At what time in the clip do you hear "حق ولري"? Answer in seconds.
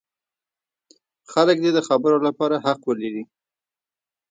2.65-3.23